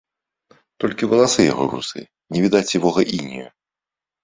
[0.83, 2.05] Толькі валасы яго русыя,
[2.37, 3.47] не відаць сівога інею.